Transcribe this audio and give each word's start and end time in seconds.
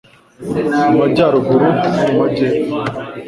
mu 0.89 0.91
majyaruguru 1.01 1.67
no 1.79 1.89
mu 2.03 2.09
majyepfo 2.19 2.75